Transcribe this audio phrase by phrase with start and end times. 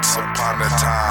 [0.00, 1.09] Once upon a time,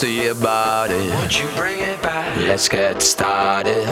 [0.00, 1.08] to your body.
[1.08, 2.36] Won't you bring it back?
[2.36, 3.86] Let's get started.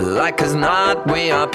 [0.00, 1.46] Like as not, we are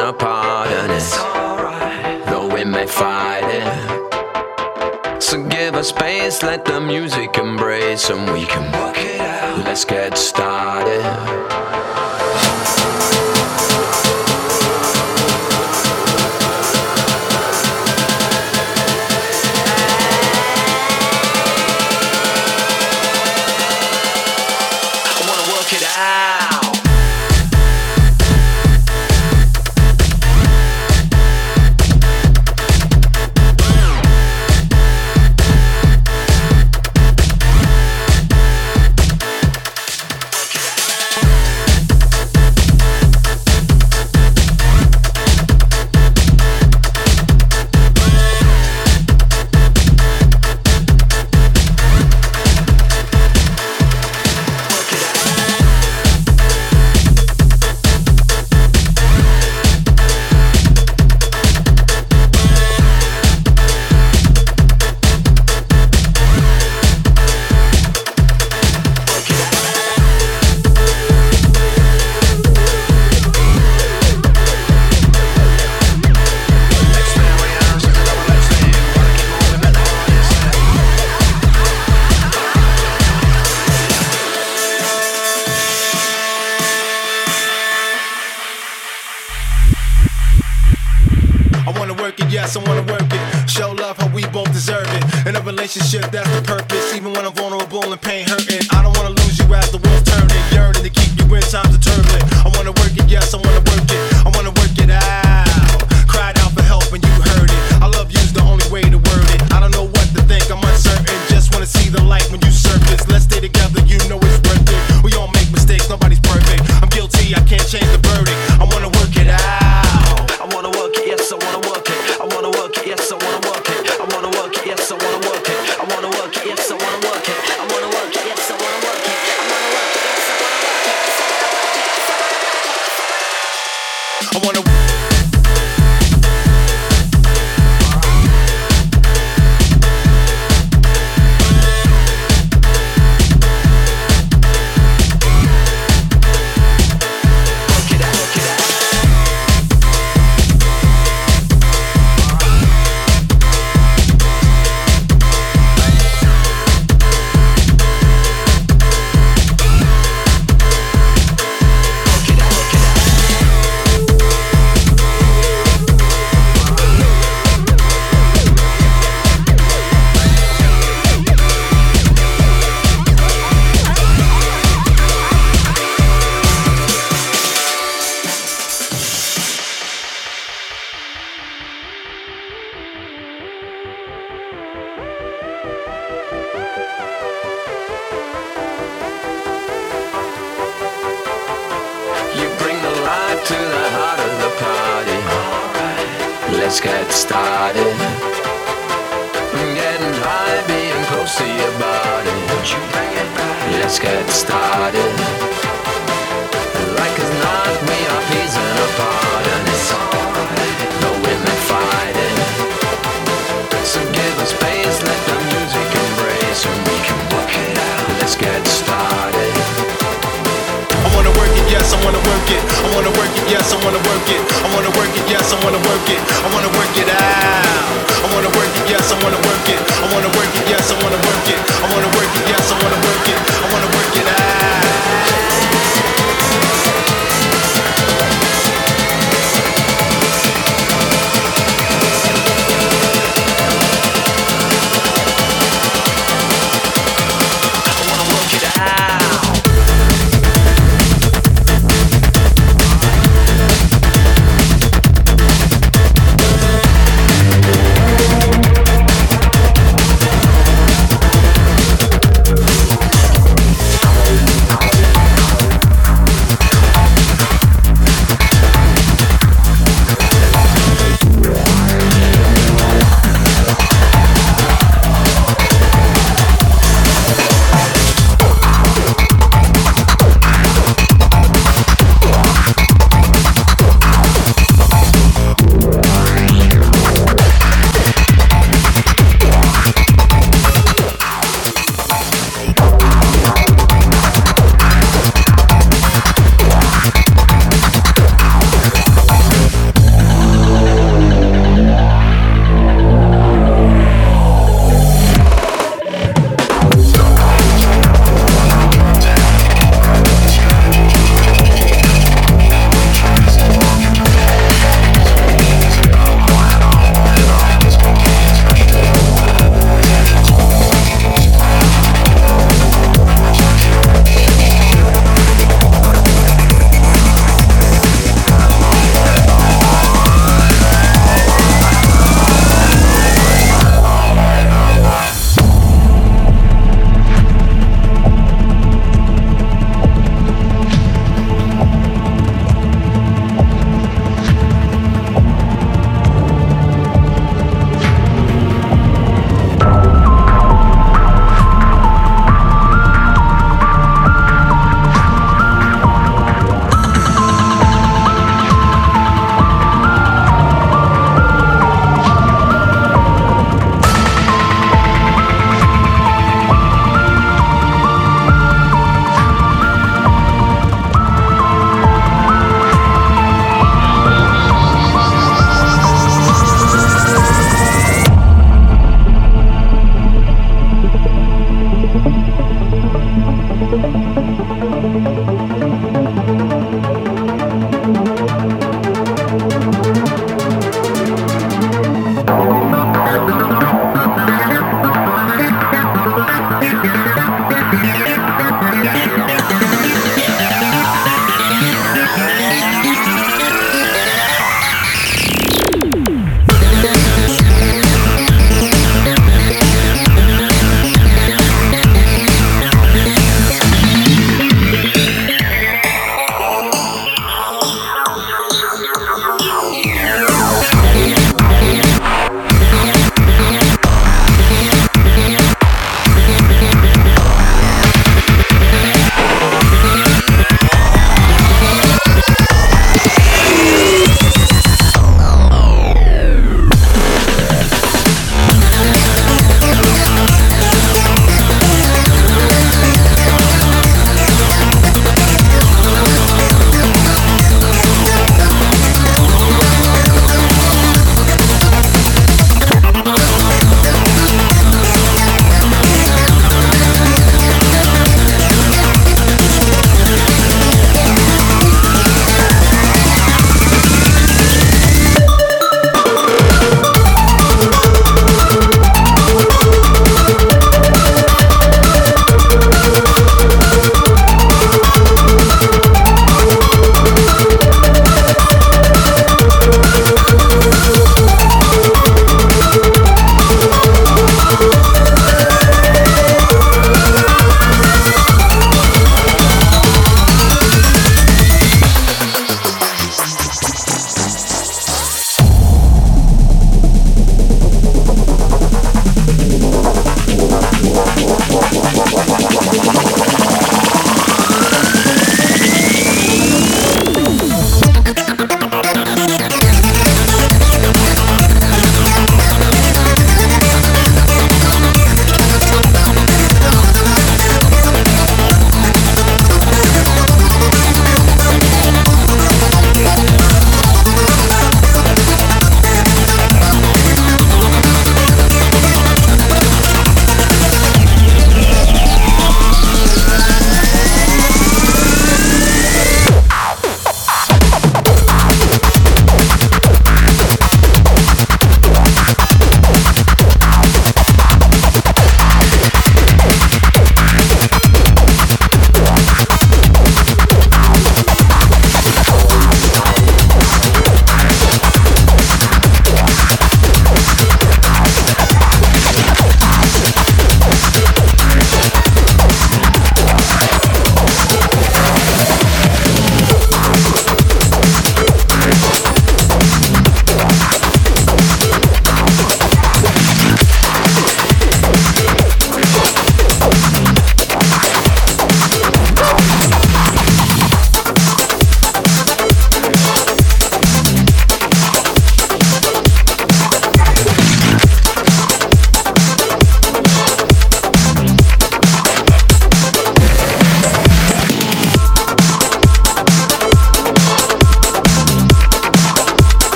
[0.00, 2.26] apart, and it's alright.
[2.26, 5.22] Though we may fight it.
[5.22, 9.64] So give us space, let the music embrace, and we can work it out.
[9.64, 11.65] Let's get started.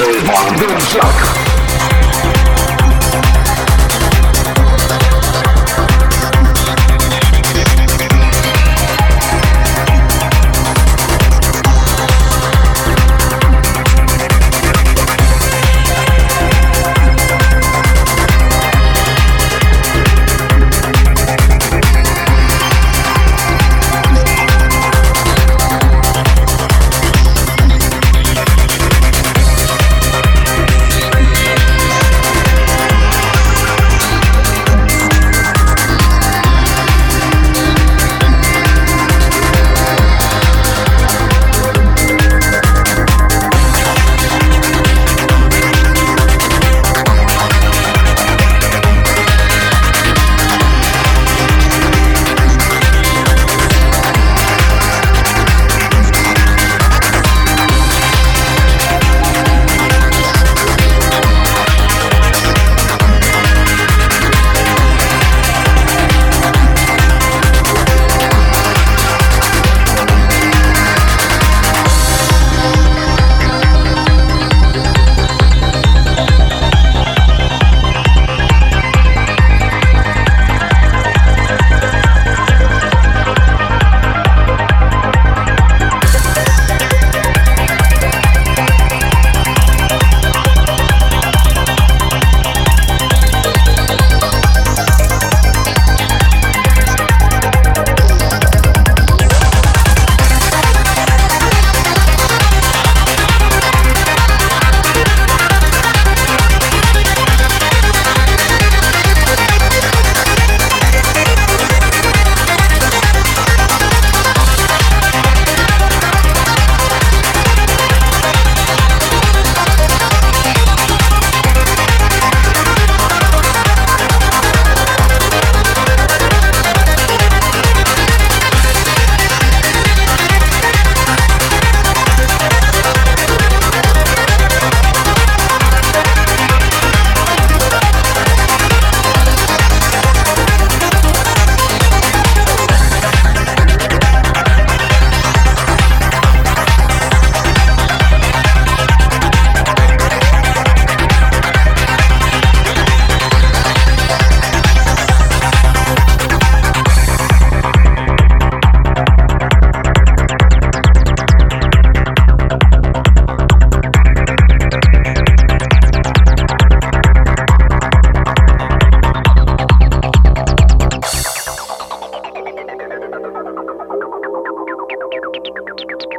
[0.00, 1.49] Silvan Dunsjak.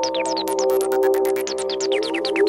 [0.03, 2.40] スピッツピッツピッツピッツピッツピッツ。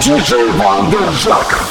[0.00, 1.67] DJ Vanderjak.